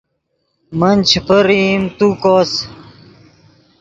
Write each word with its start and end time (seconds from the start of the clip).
من 0.79 0.97
چے 1.09 1.19
پرئیم 1.27 1.81
تو 1.97 2.07
کوس 2.23 2.51